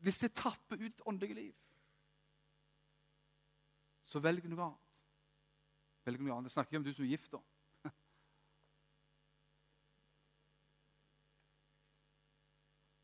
[0.00, 1.54] Hvis det tapper ut ditt åndelige liv,
[4.00, 5.00] så velg noe annet.
[6.08, 6.48] Velg noe annet.
[6.48, 7.32] Jeg snakker ikke om du som er gift.
[7.32, 7.40] da.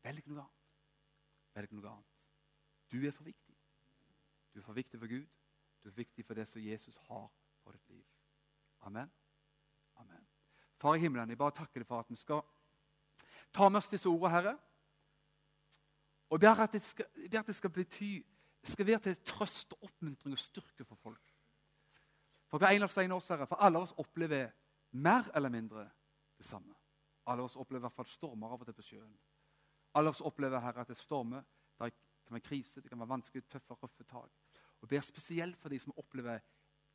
[0.07, 0.63] Velg noe annet.
[1.53, 2.23] Velg noe annet.
[2.91, 3.55] Du er for viktig.
[4.53, 5.27] Du er for viktig for Gud.
[5.83, 7.29] Du er viktig for det som Jesus har.
[8.87, 9.11] Amen.
[10.01, 10.23] Amen.
[10.79, 12.41] Far i himmelen, jeg bare takker deg for at vi skal
[13.53, 14.55] ta med oss disse ordene, Herre.
[16.31, 18.11] Og ber at det skal, at det skal bety
[18.67, 21.35] skal være til trøst, og oppmuntring og styrke for folk.
[22.47, 24.51] For hver eneste en av oss, Herre, for alle oss opplever
[24.91, 25.83] mer eller mindre
[26.37, 26.75] det samme.
[27.27, 29.15] Alle oss opplever i hvert fall stormer av og til på sjøen.
[29.99, 31.43] Alle oss opplever Herre, at det stormer.
[31.77, 31.91] Det
[32.27, 34.31] kan være krise, det kan være vanskelig, tøffe, røffe tak.
[34.81, 36.39] Og ber spesielt for de som opplever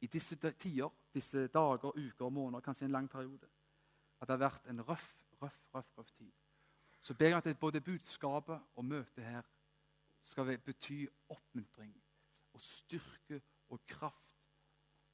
[0.02, 3.48] i disse tider, disse dager, uker og måneder, kanskje en lang periode,
[4.20, 5.08] at det har vært en røff,
[5.42, 6.32] røff, røff, røff tid.
[7.02, 9.42] Så ber jeg at både budskapet og møtet her
[10.22, 11.94] skal bety oppmuntring
[12.52, 14.36] og styrke og kraft.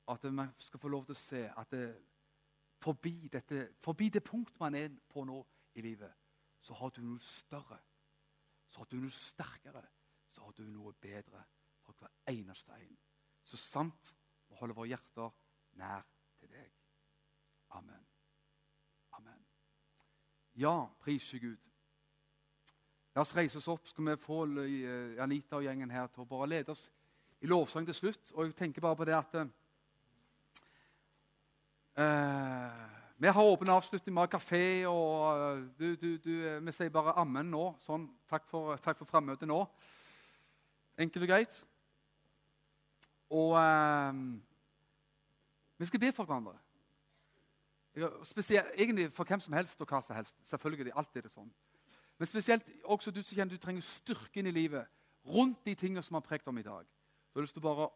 [0.08, 1.86] At man skal få lov til å se at det,
[2.80, 5.42] forbi, dette, forbi det punktet man er på nå
[5.74, 6.12] i livet,
[6.60, 7.78] så har du noe større.
[8.68, 9.84] Så har du noe sterkere.
[10.28, 11.44] Så har du noe bedre
[11.84, 12.96] for hver eneste en.
[13.44, 14.16] Så sant
[14.58, 15.34] vi holder våre hjerter
[15.78, 16.02] nær
[16.40, 16.70] til deg.
[17.78, 18.06] Amen.
[19.14, 19.44] Amen.
[20.58, 21.68] Ja, prise Gud.
[23.14, 23.86] La oss reise oss opp.
[23.86, 26.88] Skal vi få eh, Anita og gjengen her til å bare lede oss
[27.38, 28.32] i lovsang til slutt?
[28.34, 29.46] Og jeg tenker bare på det at uh,
[33.18, 36.34] Vi har åpen avslutning, vi har kafé, og du, du, du,
[36.66, 37.64] vi sier bare ammen nå.
[37.86, 38.10] Sånn.
[38.26, 39.62] Takk for, takk for frammøtet nå.
[40.98, 41.62] Enkelt og greit.
[43.30, 44.14] Og uh,
[45.78, 46.56] vi skal be for hverandre.
[48.26, 50.36] Spesielt, egentlig for hvem som helst og hva som helst.
[50.46, 50.92] Selvfølgelig.
[50.94, 51.50] Alltid er det sånn.
[52.18, 54.86] Men spesielt også du som kjenner du trenger styrke inn i livet
[55.28, 56.86] rundt de tingene som har prekt om i dag.
[57.30, 57.88] Så jeg har lyst til bare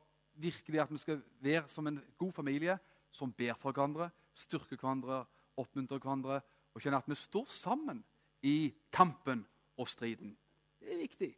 [0.43, 2.79] virkelig at vi skal være som en god familie
[3.13, 5.25] som ber for hverandre, styrker hverandre,
[5.59, 6.41] oppmuntrer hverandre
[6.73, 8.05] og kjenner at vi står sammen
[8.43, 9.45] i kampen
[9.77, 10.37] og striden.
[10.81, 11.33] Det er viktig.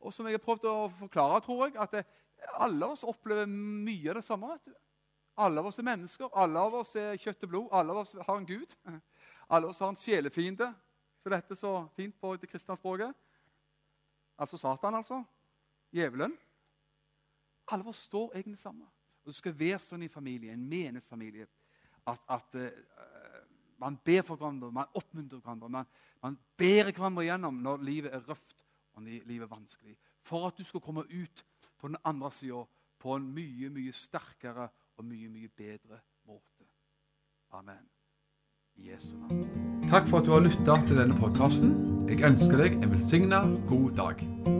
[0.00, 2.04] Og som jeg har prøvd å forklare, tror jeg, at
[2.60, 4.52] alle oss opplever mye av det samme.
[4.52, 4.74] vet du.
[5.36, 8.14] Alle av oss er mennesker, alle av oss er kjøtt og blod, alle av oss
[8.16, 8.72] har en gud.
[9.46, 10.66] Alle av oss har en sjelefiende,
[11.22, 13.12] så dette er så fint på det kristne språket.
[14.42, 15.20] Altså Satan, altså.
[15.94, 16.32] Djevelen.
[17.70, 18.88] Alle av oss står egentlig sammen.
[19.22, 21.46] Og Det skal være sånn i familie, en menighetsfamilie
[22.06, 22.70] at, at uh,
[23.82, 25.68] man ber for hverandre, man oppmuntrer hverandre.
[25.68, 25.88] Man,
[26.22, 28.64] man bærer hverandre gjennom når livet er røft
[28.96, 29.96] og livet er vanskelig.
[30.24, 31.44] For at du skal komme ut
[31.78, 32.62] på den andre sida
[33.02, 36.66] på en mye, mye sterkere og mye, mye bedre måte.
[37.52, 37.84] Amen.
[38.76, 39.46] I Jesu navn.
[39.88, 41.72] Takk for at du har lytta til denne podkasten.
[42.10, 44.55] Jeg ønsker deg en velsigna god dag.